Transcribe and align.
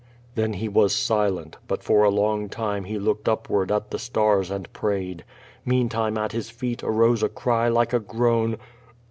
Then 0.33 0.53
he 0.53 0.67
was 0.67 0.95
silent, 0.95 1.57
but 1.67 1.83
for 1.83 2.03
a 2.03 2.09
long 2.09 2.49
time 2.49 2.85
he 2.85 2.97
looked 2.97 3.29
upward 3.29 3.71
at 3.71 3.91
the 3.91 3.99
stars 3.99 4.49
and 4.49 4.73
prayed. 4.73 5.23
Meantime 5.63 6.17
at 6.17 6.31
his 6.31 6.49
feet 6.49 6.81
arose 6.83 7.21
a 7.21 7.29
cry 7.29 7.67
like 7.67 7.93
a 7.93 7.99
groan. 7.99 8.57